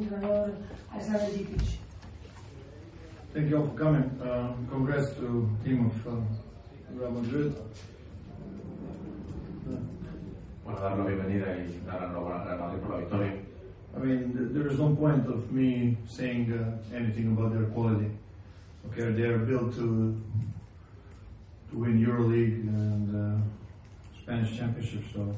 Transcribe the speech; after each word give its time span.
entrenador 0.00 0.54
Alexander 0.92 1.26
Dikic. 1.34 1.76
Thank 3.34 3.50
you 3.50 3.56
all 3.58 3.66
for 3.66 3.74
coming. 3.76 4.06
Uh, 4.22 4.52
congrats 4.70 5.10
to 5.16 5.50
team 5.64 5.86
of 5.86 6.06
uh, 6.06 6.10
Real 6.94 7.10
Madrid. 7.10 7.52
Bueno, 10.64 10.80
dar 10.80 10.96
la 10.96 11.04
bienvenida 11.04 11.56
y 11.56 11.80
dar 11.86 12.02
la 12.02 12.06
enhorabuena 12.06 12.40
al 12.40 12.46
Real 12.46 12.58
Madrid 12.60 12.80
por 12.82 12.90
la 12.92 12.98
victoria. 13.00 13.32
I 13.96 13.98
mean, 13.98 14.32
th- 14.32 14.48
there 14.52 14.68
is 14.68 14.78
no 14.78 14.94
point 14.94 15.26
of 15.26 15.50
me 15.50 15.96
saying 16.08 16.52
uh, 16.52 16.96
anything 16.96 17.32
about 17.36 17.52
their 17.52 17.66
quality. 17.74 18.10
Okay, 18.92 19.10
they 19.10 19.24
are 19.24 19.38
built 19.38 19.74
to 19.74 20.14
to 21.70 21.76
win 21.78 21.98
EuroLeague 21.98 22.62
and 22.68 23.10
uh, 23.10 24.20
Spanish 24.22 24.56
Championship, 24.56 25.02
so 25.12 25.34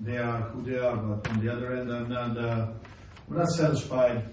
they 0.00 0.16
are 0.16 0.40
who 0.52 0.62
they 0.62 0.78
are. 0.78 0.96
But 0.96 1.28
on 1.30 1.40
the 1.44 1.52
other 1.52 1.76
end, 1.76 1.92
I'm 1.92 2.08
not. 2.08 2.72
We're 3.32 3.38
not 3.38 3.48
satisfied 3.52 4.28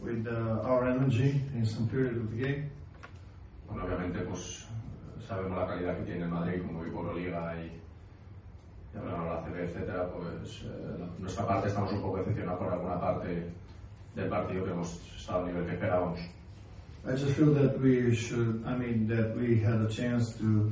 with 0.00 0.24
uh, 0.28 0.60
our 0.62 0.86
energy 0.88 1.42
in 1.52 1.66
some 1.66 1.88
period 1.88 2.16
of 2.16 2.30
the 2.30 2.36
game. 2.44 2.70
Bueno, 3.66 3.82
obviamente, 3.86 4.20
pues 4.24 4.64
sabemos 5.26 5.58
la 5.58 5.66
calidad 5.66 5.96
que 5.98 6.04
tiene 6.04 6.22
el 6.26 6.28
Madrid 6.30 6.62
como 6.62 6.82
equipo 6.84 7.08
de 7.12 7.14
Liga 7.24 7.56
y 7.56 7.72
ya 8.94 9.00
hablamos 9.00 9.24
de 9.24 9.30
la 9.34 9.42
CB, 9.42 9.64
etcétera. 9.64 10.08
Pues 10.12 10.62
eh, 10.62 10.96
la- 11.00 11.08
nuestra 11.18 11.44
parte 11.44 11.66
estamos 11.66 11.92
un 11.92 12.02
poco 12.02 12.18
decepcionados 12.18 12.60
por 12.60 12.72
alguna 12.72 13.00
parte 13.00 13.50
del 14.14 14.28
partido 14.28 14.64
que 14.64 14.70
hemos 14.70 15.00
estado 15.16 15.40
al 15.40 15.46
nivel 15.46 15.66
que 15.66 15.72
esperábamos. 15.72 16.20
I 17.04 17.10
just 17.16 17.32
feel 17.36 17.52
that 17.54 17.80
we 17.80 18.14
should. 18.14 18.62
I 18.64 18.76
mean, 18.76 19.08
that 19.08 19.34
we 19.36 19.58
had 19.58 19.80
a 19.80 19.88
chance 19.88 20.38
to 20.38 20.70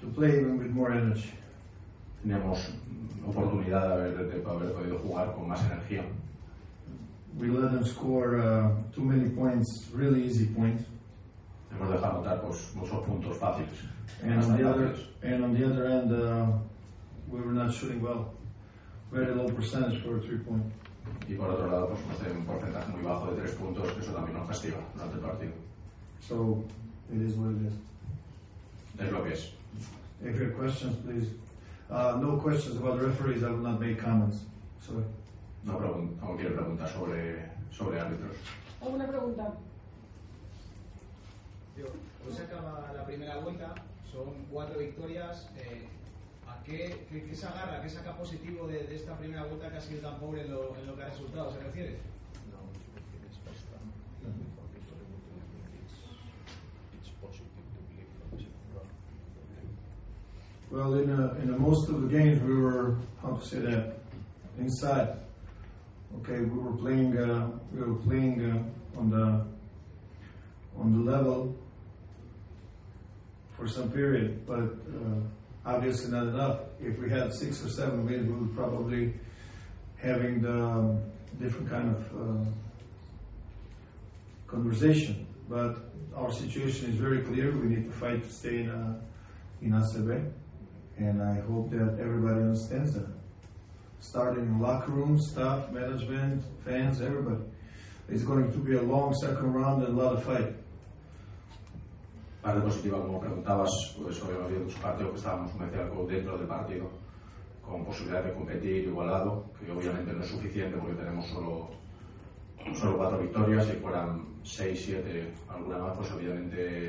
to 0.00 0.08
play 0.16 0.40
even 0.40 0.58
with 0.58 0.72
more 0.72 0.90
energy. 0.92 1.32
Teníamos 2.24 2.70
oportunidad 3.26 3.86
de 3.86 3.92
haber, 3.92 4.16
de 4.16 4.50
haber 4.50 4.72
podido 4.72 4.98
jugar 5.00 5.34
con 5.34 5.46
más 5.46 5.62
energía. 5.66 6.02
We 7.36 7.48
let 7.48 7.72
them 7.72 7.84
score 7.84 8.40
uh, 8.40 8.70
too 8.94 9.04
many 9.04 9.28
points, 9.28 9.90
really 9.92 10.24
easy 10.24 10.46
points. 10.46 10.84
Hemos 11.70 11.90
dejado 11.90 12.22
notar 12.22 12.40
pues, 12.40 12.74
muchos 12.74 13.04
puntos 13.04 13.36
fáciles. 13.36 13.68
And 14.22 14.42
on 14.42 14.56
the 14.56 14.64
other, 14.66 14.96
and 15.22 15.44
on 15.44 15.52
the 15.52 15.66
other 15.66 15.86
end, 15.86 16.12
uh, 16.12 16.46
we 17.28 17.40
were 17.40 17.52
not 17.52 17.74
shooting 17.74 18.00
well. 18.00 18.32
Very 19.12 19.34
low 19.34 19.48
percentage 19.48 20.02
for 20.02 20.16
a 20.16 20.20
three 20.22 20.38
point. 20.38 20.64
Y 21.28 21.34
por 21.34 21.50
otro 21.50 21.70
lado, 21.70 21.88
pues 21.88 22.32
un 22.32 22.46
porcentaje 22.46 22.90
muy 22.90 23.02
bajo 23.02 23.32
de 23.32 23.42
tres 23.42 23.54
puntos, 23.56 23.92
que 23.92 24.00
eso 24.00 24.12
también 24.12 24.38
nos 24.38 24.48
castiga 24.48 24.78
durante 24.94 25.16
el 25.16 25.20
partido. 25.20 25.52
So 26.20 26.64
it 27.12 27.20
is 27.20 27.34
what 27.34 27.50
it 27.50 27.66
is. 27.66 27.74
Es 28.98 29.12
lo 29.12 29.22
que 29.24 29.32
es. 29.32 29.52
If 30.22 30.38
you 30.38 30.46
have 30.46 30.56
questions, 30.56 30.96
please. 31.04 31.28
Uh, 31.90 32.18
no 32.20 32.36
questions 32.38 32.76
about 32.76 32.98
the 32.98 33.06
referees. 33.06 33.42
I 33.42 33.50
will 33.50 33.58
not 33.58 33.80
make 33.80 33.98
comments. 33.98 34.38
Sorry. 34.80 35.04
No, 35.64 35.74
pregun- 35.78 36.16
no 36.20 36.36
quiero 36.36 36.54
preguntar 36.56 36.88
sobre, 36.88 37.48
sobre 37.70 38.00
árbitros. 38.00 38.36
¿Alguna 38.82 39.06
pregunta? 39.08 39.52
Se 42.34 42.42
acaba 42.42 42.90
la 42.96 43.04
primera 43.04 43.36
vuelta, 43.38 43.74
son 44.10 44.46
cuatro 44.50 44.78
victorias. 44.78 45.48
eh, 45.56 45.86
¿A 46.48 46.62
qué, 46.64 47.06
qué, 47.10 47.24
qué 47.24 47.34
se 47.34 47.46
agarra, 47.46 47.80
qué 47.82 47.88
saca 47.88 48.16
positivo 48.16 48.66
de, 48.66 48.84
de 48.84 48.94
esta 48.96 49.16
primera 49.16 49.44
vuelta 49.44 49.70
que 49.70 49.76
ha 49.76 49.80
sido 49.80 50.00
tan 50.00 50.18
pobre 50.18 50.42
en 50.42 50.52
lo, 50.52 50.76
en 50.76 50.86
lo 50.86 50.96
que 50.96 51.02
ha 51.02 51.08
resultado? 51.08 51.50
¿Se 51.52 51.60
refiere? 51.60 51.98
Well, 60.70 60.94
in, 60.94 61.10
uh, 61.10 61.34
in 61.42 61.60
most 61.60 61.88
of 61.88 62.02
the 62.02 62.08
games, 62.08 62.42
we 62.42 62.56
were 62.56 62.96
how 63.22 63.36
to 63.36 63.46
say 63.46 63.58
that 63.58 63.98
inside. 64.58 65.18
Okay, 66.18 66.40
we 66.40 66.58
were 66.58 66.76
playing. 66.76 67.16
Uh, 67.16 67.50
we 67.72 67.80
were 67.80 67.94
playing 67.94 68.44
uh, 68.44 68.98
on 68.98 69.10
the 69.10 69.44
on 70.78 70.92
the 70.92 71.10
level 71.10 71.54
for 73.56 73.68
some 73.68 73.90
period, 73.90 74.46
but 74.46 74.58
uh, 74.58 75.20
obviously 75.66 76.10
not 76.10 76.26
enough. 76.26 76.60
If 76.80 76.98
we 76.98 77.10
had 77.10 77.32
six 77.32 77.64
or 77.64 77.68
seven 77.68 78.04
wins, 78.06 78.28
we 78.28 78.34
would 78.34 78.56
probably 78.56 79.14
having 79.96 80.42
the 80.42 80.62
um, 80.62 81.02
different 81.40 81.68
kind 81.68 81.94
of 81.96 82.00
uh, 82.14 82.44
conversation. 84.46 85.26
But 85.48 85.76
our 86.16 86.32
situation 86.32 86.90
is 86.90 86.96
very 86.96 87.20
clear. 87.22 87.52
We 87.52 87.68
need 87.68 87.84
to 87.84 87.92
fight 87.92 88.24
to 88.24 88.30
stay 88.30 88.60
in 88.60 88.70
uh, 88.70 89.00
in 89.62 89.72
ACB, 89.72 90.30
and 90.98 91.22
I 91.22 91.40
hope 91.40 91.70
that 91.70 91.98
everybody 92.00 92.40
understands 92.40 92.94
that. 92.94 93.08
Starting 94.00 94.44
in 94.44 94.60
locker 94.60 94.92
room, 94.92 95.18
staff, 95.18 95.70
management, 95.72 96.44
fans, 96.64 97.00
everybody. 97.00 97.42
It's 98.08 98.22
going 98.22 98.52
to 98.52 98.58
be 98.58 98.76
a 98.76 98.82
long 98.82 99.14
second 99.14 99.54
round 99.54 99.82
and 99.82 99.98
a 99.98 100.02
lot 100.02 100.14
of 100.14 100.24
fight. 100.24 100.54
Parte 102.42 102.60
positiva, 102.60 103.00
como 103.00 103.18
preguntabas, 103.20 103.70
pues 103.96 104.20
habíamos 104.20 104.50
visto 104.50 104.70
su 104.70 104.82
partido 104.82 105.10
que 105.10 105.16
estábamos, 105.16 105.50
como 105.52 106.06
dentro 106.06 106.36
del 106.36 106.46
partido, 106.46 106.90
con 107.62 107.84
posibilidad 107.86 108.22
de 108.22 108.34
competir 108.34 108.84
igualado, 108.84 109.46
que 109.58 109.72
obviamente 109.72 110.12
no 110.12 110.22
es 110.22 110.28
suficiente 110.28 110.76
porque 110.76 110.96
tenemos 110.96 111.26
solo, 111.28 111.70
solo 112.74 112.98
cuatro 112.98 113.18
victorias. 113.18 113.66
Si 113.66 113.72
fueran 113.72 114.26
seis, 114.42 114.82
siete, 114.84 115.32
alguna 115.48 115.78
más, 115.78 115.96
pues 115.96 116.12
obviamente 116.12 116.83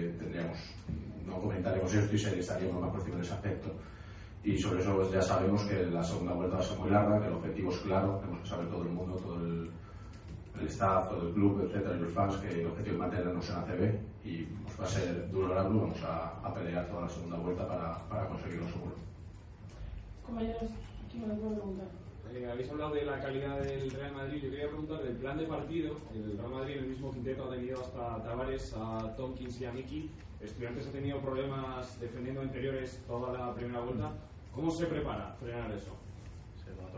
y 1.94 2.18
se- 2.18 2.40
estaríamos 2.40 2.81
más 2.81 2.96
encima 2.96 3.16
en 3.18 3.22
ese 3.22 3.34
aspecto. 3.34 3.72
Y 4.44 4.57
sobre 4.59 4.81
eso 4.81 4.96
pues, 4.96 5.12
ya 5.12 5.22
sabemos 5.22 5.63
que 5.63 5.85
la 5.88 6.03
segunda 6.03 6.34
vuelta 6.34 6.57
va 6.57 6.62
a 6.62 6.66
ser 6.66 6.78
muy 6.78 6.90
larga, 6.90 7.19
que 7.19 7.28
el 7.28 7.34
objetivo 7.34 7.72
es 7.72 7.78
claro, 7.79 8.18
tenemos 8.19 8.41
que 8.41 8.47
saber 8.50 8.68
todo 8.69 8.84
el 8.84 8.90
mundo, 8.90 9.16
todo 9.16 9.35
el, 9.44 9.72
el 10.62 10.68
staff, 10.68 11.09
todo 11.09 11.28
el 11.28 11.34
club, 11.34 11.62
etcétera, 11.66 11.96
y 11.97 12.00
los 12.01 12.13
fans, 12.13 12.38
que 12.38 12.62
el 12.62 12.68
objetivo 12.68 12.96
es 12.96 13.00
mantenernos 13.01 13.50
en 13.50 13.56
ACB 13.56 14.00
y 14.23 14.44
pues, 14.44 14.79
va 14.79 14.84
a 14.85 14.88
ser 14.88 15.31
duro 15.31 15.51
y 15.51 15.56
vamos 15.56 16.03
a, 16.03 16.40
a 16.47 16.53
pelear 16.53 16.85
toda 16.88 17.01
la 17.03 17.09
segunda 17.09 17.38
vuelta 17.38 17.68
para, 17.68 17.97
para 18.07 18.28
conseguirlo 18.28 18.67
seguro. 18.67 18.96
Compañeros, 20.25 20.72
aquí 21.07 21.17
me 21.19 21.28
lo 21.28 21.34
puedo 21.35 21.53
preguntar. 21.56 21.88
Eh, 22.34 22.50
habéis 22.52 22.69
hablado 22.69 22.94
de 22.94 23.06
la 23.06 23.19
calidad 23.22 23.59
del 23.62 23.91
Real 23.91 24.13
Madrid. 24.13 24.41
Yo 24.44 24.50
quería 24.50 24.68
preguntar 24.68 25.03
del 25.03 25.16
plan 25.18 25.38
de 25.38 25.46
partido. 25.46 25.96
El 26.13 26.38
Real 26.38 26.52
Madrid 26.52 26.78
en 26.78 26.84
el 26.84 26.90
mismo 26.90 27.12
quinteto 27.12 27.46
ha 27.46 27.56
tenido 27.56 27.81
hasta 27.81 28.16
a 28.16 28.24
Tavares, 28.24 28.74
a 28.75 29.16
Tompkins 29.16 29.62
y 29.62 29.66
a 29.66 29.72
Miki. 29.72 30.09
Estudiantes 30.41 30.88
ha 30.88 30.91
tenido 30.91 31.19
problemas 31.22 32.00
defendiendo 32.00 32.44
interiores 32.44 33.02
toda 33.08 33.34
la 33.34 33.53
primera 33.53 33.80
vuelta. 33.81 34.12
¿Cómo 34.53 34.72
se 34.72 34.85
prepara 34.85 35.30
a 35.30 35.34
frenar 35.34 35.72
eso? 35.72 35.96
Se 36.64 36.72
va 36.72 36.90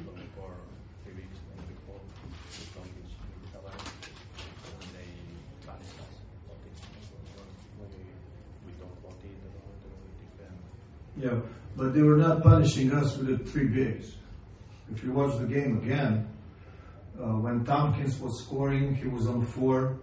talking 0.00 0.28
for 0.34 0.48
three 1.04 1.14
weeks 1.20 1.36
the 1.52 1.62
big 1.68 1.76
hall 1.84 2.00
with 2.00 2.72
Tompkins 2.72 3.12
with 3.44 3.52
Tavares 3.52 3.84
and 4.80 4.88
they 4.96 5.10
punish 5.68 5.92
us 6.00 6.16
Tompkins 6.48 6.80
we, 8.64 8.72
don't 8.80 8.96
want 9.04 9.20
it 9.20 9.36
we 9.36 10.12
defend 10.24 10.56
Yeah, 11.20 11.44
but 11.76 11.94
they 11.94 12.02
were 12.02 12.16
not 12.16 12.42
punishing 12.42 12.92
us 12.92 13.16
with 13.16 13.26
the 13.28 13.50
three 13.50 13.66
bigs. 13.66 14.14
If 14.94 15.02
you 15.02 15.12
watch 15.12 15.38
the 15.38 15.46
game 15.46 15.78
again, 15.78 16.28
uh, 17.18 17.38
when 17.38 17.64
Tompkins 17.64 18.18
was 18.18 18.42
scoring, 18.44 18.94
he 18.94 19.08
was 19.08 19.26
on 19.26 19.44
four. 19.46 20.00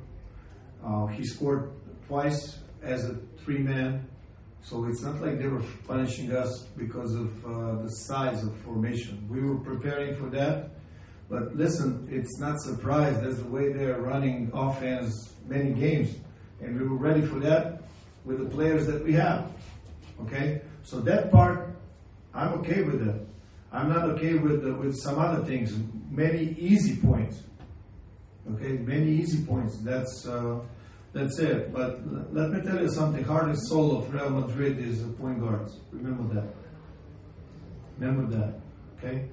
Uh, 0.84 1.08
he 1.08 1.24
scored 1.24 1.72
twice 2.08 2.60
as 2.82 3.10
a 3.10 3.16
three 3.44 3.60
man. 3.60 4.08
So 4.62 4.86
it's 4.86 5.02
not 5.02 5.22
like 5.22 5.40
they 5.40 5.48
were 5.48 5.64
punishing 5.88 6.36
us 6.36 6.68
because 6.78 7.16
of 7.16 7.46
uh, 7.46 7.82
the 7.84 7.90
size 7.90 8.44
of 8.44 8.56
formation. 8.58 9.26
We 9.30 9.42
were 9.42 9.58
preparing 9.58 10.16
for 10.16 10.30
that. 10.32 10.72
But 11.30 11.56
listen, 11.56 12.08
it's 12.12 12.40
not 12.40 12.60
surprise. 12.60 13.22
That's 13.22 13.38
the 13.38 13.48
way 13.48 13.72
they 13.72 13.86
are 13.86 14.02
running 14.02 14.52
offense 14.54 15.34
many 15.48 15.74
games. 15.74 16.16
And 16.62 16.80
we 16.80 16.88
were 16.88 16.98
ready 16.98 17.22
for 17.22 17.40
that 17.40 17.84
with 18.26 18.40
the 18.40 18.50
players 18.50 18.86
that 18.88 19.04
we 19.04 19.14
have. 19.14 19.52
Okay? 20.22 20.62
So 20.84 21.00
that 21.02 21.32
part, 21.32 21.76
I'm 22.34 22.54
okay 22.60 22.84
with 22.84 23.06
that. 23.06 23.26
I'm 23.72 23.90
not 23.90 24.10
okay 24.12 24.34
with 24.34 24.64
the, 24.64 24.74
with 24.74 24.96
some 24.98 25.20
other 25.20 25.44
things. 25.46 25.76
Many 26.10 26.56
easy 26.58 26.96
points. 26.96 27.44
Okay, 28.54 28.74
many 28.74 29.12
easy 29.12 29.44
points. 29.46 29.78
That's 29.78 30.28
uh, 30.28 30.60
that's 31.14 31.38
it. 31.40 31.72
But 31.72 32.00
l- 32.12 32.26
let 32.32 32.50
me 32.50 32.62
tell 32.62 32.82
you 32.82 32.90
something. 32.90 33.24
And 33.24 33.60
soul 33.68 33.98
of 33.98 34.14
Real 34.14 34.30
Madrid 34.32 34.80
is 34.80 35.04
the 35.06 35.12
point 35.14 35.40
guards. 35.40 35.80
Remember 35.92 36.34
that. 36.34 36.54
Remember 38.00 38.38
that. 38.38 38.54
Okay? 38.98 39.30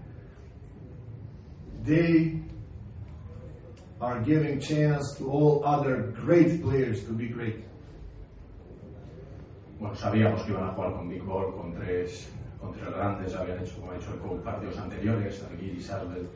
They 1.82 2.40
are 4.00 4.20
giving 4.20 4.60
chance 4.60 5.14
to 5.18 5.30
all 5.30 5.64
other 5.64 6.12
great 6.14 6.62
players 6.62 7.04
to 7.04 7.12
be 7.12 7.28
great. 7.28 7.64
Bueno, 9.78 9.94
sabíamos 9.94 10.42
que 10.42 10.52
iban 10.52 10.64
a 10.64 10.72
jugar 10.72 10.92
con 10.94 11.08
Big 11.08 11.22
Ball, 11.22 11.54
con 11.54 11.74
tres, 11.74 12.32
con 12.58 12.72
tres 12.72 12.88
grandes, 12.88 13.34
habían 13.34 13.60
hecho, 13.60 13.78
como 13.78 13.92
ha 13.92 13.96
hecho 13.96 14.14
el 14.14 14.20
coach, 14.20 14.40
partidos 14.40 14.78
anteriores, 14.78 15.44
Alguiri, 15.50 15.82
Salvel, 15.82 16.28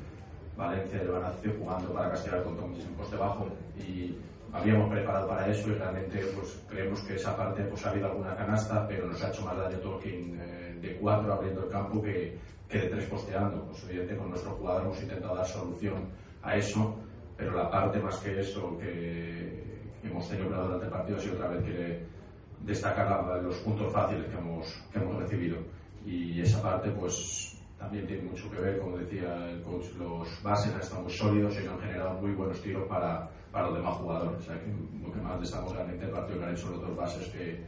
Valencia, 0.59 1.01
el 1.01 1.09
Banacio 1.09 1.55
jugando 1.59 1.91
para 1.95 2.11
castigar 2.11 2.45
con 2.45 2.55
Tomis 2.57 2.85
en 2.85 2.95
poste 2.95 3.17
bajo 3.17 3.49
y 3.79 4.15
habíamos 4.53 4.91
preparado 4.91 5.27
para 5.27 5.47
eso 5.49 5.71
y 5.71 5.75
realmente 5.75 6.21
pues 6.35 6.63
creemos 6.69 7.01
que 7.01 7.15
esa 7.15 7.35
parte 7.35 7.65
pues 7.65 7.87
ha 7.87 7.91
habido 7.91 8.09
alguna 8.09 8.37
canasta, 8.37 8.87
pero 8.87 9.07
nos 9.07 9.23
ha 9.25 9.31
hecho 9.31 9.43
más 9.43 9.57
daño 9.57 9.79
Tolkien 9.79 10.39
eh, 10.39 10.79
de 10.83 10.97
cuatro 10.97 11.33
abriendo 11.33 11.65
el 11.65 11.71
campo 11.71 12.03
que, 12.03 12.37
que 12.69 12.79
de 12.79 12.89
tres 12.89 13.07
posteando. 13.07 13.65
Pues 13.65 13.85
evidente 13.85 14.17
con 14.17 14.29
nuestro 14.29 14.51
jugador 14.51 14.83
hemos 14.83 15.03
intentado 15.03 15.35
dar 15.37 15.47
solución 15.47 16.11
a 16.43 16.57
eso, 16.57 16.95
pero 17.39 17.53
la 17.57 17.71
parte 17.71 18.01
más 18.01 18.19
que 18.19 18.39
eso 18.39 18.77
que, 18.77 19.65
que 20.03 20.09
hemos 20.09 20.29
tenido 20.29 20.51
durante 20.51 20.85
el 20.85 20.93
partido 20.93 21.17
ha 21.17 21.21
sido 21.21 21.35
otra 21.37 21.49
vez 21.49 21.65
que 21.65 22.20
destacar 22.65 23.43
los 23.43 23.57
puntos 23.59 23.93
fáciles 23.93 24.27
que 24.27 24.37
hemos, 24.37 24.67
que 24.93 24.99
hemos 24.99 25.17
recibido. 25.17 25.59
Y 26.05 26.41
esa 26.41 26.63
parte 26.63 26.91
pues 26.91 27.59
también 27.79 28.07
tiene 28.07 28.23
mucho 28.23 28.51
que 28.51 28.61
ver, 28.61 28.79
como 28.79 28.99
decía 28.99 29.51
el 29.51 29.63
coach, 29.63 29.87
los 29.99 30.29
bases 30.43 30.75
han 30.75 30.81
estado 30.81 31.03
muy 31.03 31.13
sólidos 31.13 31.55
y 31.55 31.67
han 31.67 31.79
generado 31.79 32.21
muy 32.21 32.33
buenos 32.33 32.61
tiros 32.61 32.87
para, 32.89 33.31
para 33.51 33.67
los 33.67 33.77
demás 33.77 33.97
jugadores. 33.97 34.41
O 34.41 34.43
sea, 34.43 34.61
que 34.61 34.73
lo 35.03 35.13
que 35.13 35.21
más 35.21 35.41
destacamos 35.41 35.75
realmente 35.75 36.05
el 36.05 36.11
partido 36.11 36.39
que 36.39 36.45
han 36.45 36.53
hecho 36.55 36.71
los 36.71 36.81
dos 36.81 36.97
bases 36.97 37.29
que, 37.29 37.67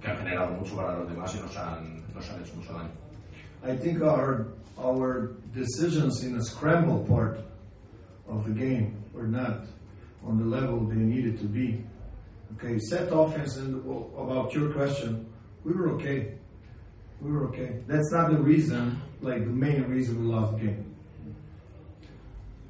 que 0.00 0.10
han 0.10 0.16
generado 0.18 0.52
mucho 0.52 0.76
para 0.76 0.98
los 0.98 1.08
demás 1.08 1.34
y 1.34 1.40
nos 1.40 1.56
han, 1.56 2.02
nos 2.14 2.30
han 2.30 2.42
hecho 2.42 2.54
mucho 2.56 2.72
daño. 2.72 2.90
I 3.66 3.76
think 3.76 4.02
our 4.02 4.48
our 4.78 5.36
decisions 5.54 6.22
in 6.22 6.36
the 6.36 6.44
scramble 6.44 7.04
part 7.08 7.38
of 8.28 8.44
the 8.44 8.50
game 8.50 9.02
were 9.12 9.26
not 9.26 9.64
on 10.22 10.38
the 10.38 10.44
level 10.44 10.80
they 10.80 10.96
needed 10.96 11.38
to 11.38 11.46
be. 11.46 11.84
Okay, 12.52 12.78
set 12.78 13.08
offense 13.10 13.56
and 13.56 13.82
about 14.16 14.54
your 14.54 14.70
question, 14.72 15.26
we 15.64 15.72
were 15.72 15.90
okay. 15.94 16.38
We 17.20 17.32
were 17.32 17.48
okay. 17.48 17.80
That's 17.86 18.12
not 18.12 18.30
the 18.30 18.38
reason, 18.38 19.00
like 19.22 19.44
the 19.44 19.50
main 19.50 19.82
reason 19.84 20.20
we 20.20 20.32
lost 20.32 20.52
the 20.52 20.66
game. 20.66 20.94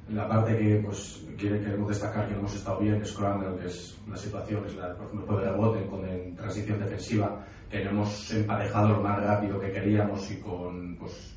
La 0.09 0.27
parte 0.27 0.55
que 0.57 0.81
pues, 0.85 1.23
queremos 1.37 1.89
destacar 1.89 2.27
que 2.27 2.35
hemos 2.35 2.53
estado 2.53 2.79
bien 2.79 3.01
es 3.01 3.11
que 3.11 3.65
es 3.65 3.97
una 4.05 4.15
situación, 4.15 4.63
es 4.65 4.75
la, 4.75 4.95
por 4.95 5.07
ejemplo, 5.07 5.37
de 5.39 5.51
rebote 5.51 5.85
con 5.87 6.07
en 6.07 6.35
transición 6.35 6.79
defensiva, 6.79 7.43
que 7.71 7.81
hemos 7.81 8.31
emparejado 8.31 8.89
lo 8.89 9.01
más 9.01 9.23
rápido 9.23 9.59
que 9.59 9.71
queríamos 9.71 10.29
y 10.29 10.35
con 10.37 10.95
pues, 10.97 11.35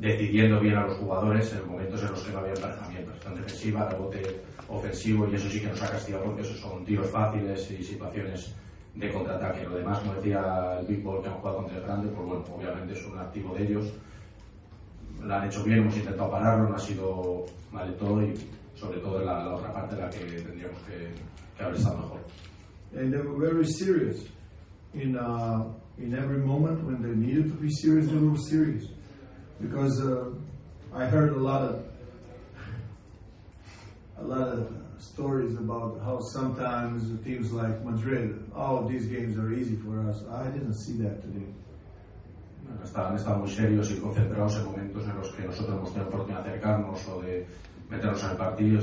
decidiendo 0.00 0.58
bien 0.60 0.76
a 0.76 0.86
los 0.86 0.96
jugadores 0.96 1.52
en 1.52 1.68
momentos 1.68 2.02
en 2.02 2.10
los 2.10 2.22
que 2.22 2.32
no 2.32 2.38
había 2.38 2.54
emparejamiento. 2.54 3.12
Transición 3.12 3.34
defensiva, 3.44 3.88
rebote 3.88 4.40
ofensivo 4.68 5.28
y 5.30 5.34
eso 5.34 5.48
sí 5.48 5.60
que 5.60 5.68
nos 5.68 5.82
ha 5.82 5.90
castigado 5.90 6.24
porque 6.24 6.42
esos 6.42 6.58
son 6.58 6.84
tiros 6.84 7.10
fáciles 7.10 7.70
y 7.70 7.82
situaciones 7.82 8.54
de 8.94 9.12
contraataque. 9.12 9.64
Lo 9.64 9.76
demás, 9.76 9.98
como 10.00 10.14
decía 10.14 10.78
el 10.80 10.86
Big 10.86 11.02
Ball 11.02 11.22
que 11.22 11.28
han 11.28 11.34
jugado 11.34 11.56
contra 11.58 11.76
el 11.76 11.84
Grande, 11.84 12.08
pues 12.08 12.26
bueno, 12.26 12.44
obviamente 12.54 12.94
es 12.94 13.06
un 13.06 13.18
activo 13.18 13.54
de 13.54 13.64
ellos 13.64 13.92
la 15.24 15.42
han 15.42 15.48
hecho 15.48 15.62
bien, 15.64 15.78
hemos 15.78 15.96
intentado 15.96 16.30
pararlo, 16.30 16.68
no 16.68 16.74
ha 16.74 16.78
sido 16.78 17.46
mal 17.72 17.88
de 17.88 17.96
todo 17.96 18.22
y 18.22 18.34
sobre 18.74 19.00
todo 19.00 19.20
la, 19.20 19.44
la 19.44 19.54
otra 19.54 19.72
parte 19.72 19.96
la 19.96 20.08
que 20.08 20.18
tendríamos 20.18 20.80
que, 20.82 21.10
que 21.56 21.62
haber 21.62 21.76
estado 21.76 21.98
mejor. 21.98 22.20
And 22.96 23.12
they 23.12 23.20
were 23.20 23.38
very 23.38 23.64
serious 23.64 24.26
in 24.94 25.16
uh, 25.16 25.64
in 25.98 26.14
every 26.14 26.38
moment 26.38 26.82
when 26.84 27.00
they 27.02 27.14
needed 27.14 27.52
to 27.52 27.54
be 27.60 27.70
serious. 27.70 28.06
They 28.08 28.18
were 28.18 28.36
serious 28.36 28.88
because 29.60 30.00
uh, 30.00 30.30
I 30.94 31.04
heard 31.06 31.32
a 31.32 31.40
lot 31.40 31.62
of 31.62 31.84
a 34.18 34.24
lot 34.24 34.48
of 34.48 34.72
stories 34.98 35.54
about 35.54 36.00
how 36.04 36.20
sometimes 36.20 37.08
teams 37.24 37.52
like 37.52 37.82
Madrid, 37.84 38.38
oh, 38.54 38.86
these 38.88 39.06
games 39.06 39.38
are 39.38 39.52
easy 39.52 39.76
for 39.76 40.00
us. 40.08 40.22
I 40.30 40.48
didn't 40.50 40.74
see 40.74 40.96
that 41.02 41.22
today. 41.22 41.46
Muy 42.62 43.18
en 44.16 44.64
momentos 44.64 45.04
en 45.04 45.16
los 45.16 45.32
que 45.32 45.42
nosotros 45.42 45.80
acercarnos 46.36 47.08
o 47.08 47.22
de 47.22 47.46
meternos 47.90 48.22
en 48.22 48.30
el 48.30 48.36
partido. 48.36 48.80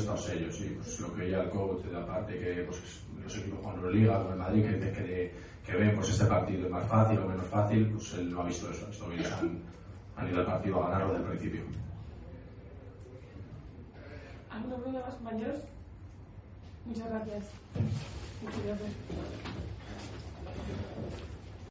Y 0.60 0.70
pues, 0.76 1.00
lo 1.00 1.16
que 1.16 1.34
el 1.34 1.50
coach 1.50 1.86
de 1.86 1.94
la 1.94 2.06
que 2.40 2.64
pues, 2.68 3.02
los 3.24 3.38
equipos 3.38 3.60
cuando 3.64 3.84
lo 3.84 3.92
liga, 3.92 4.22
el 4.30 4.38
Madrid, 4.38 4.66
que 4.66 4.92
que, 4.92 5.34
que 5.66 5.78
ven 5.78 5.96
pues, 5.96 6.10
este 6.10 6.26
partido 6.26 6.66
es 6.66 6.72
más 6.72 6.88
fácil 6.88 7.20
o 7.20 7.28
menos 7.28 7.46
fácil, 7.46 7.90
pues 7.92 8.14
él 8.16 8.32
no 8.32 8.42
ha 8.42 8.46
visto 8.46 8.70
eso. 8.70 8.90
Esto 8.90 9.06
han 10.18 10.28
ido 10.28 10.40
al 10.40 10.46
partido 10.46 10.84
a 10.84 10.90
ganarlo 10.90 11.14
desde 11.14 11.24
el 11.24 11.30
principio. 11.38 11.62
¿Alguna 14.50 14.76
pregunta 14.76 15.06
más, 15.06 15.16
compañeros? 15.16 15.60
Muchas 16.86 17.10
gracias. 17.10 17.46
Muchas 18.42 18.64
gracias. 18.66 18.92